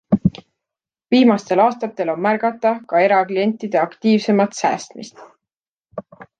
[1.15, 5.25] Viimastel aastatel on märgata ka eraklientide aktiivsemat säästmist.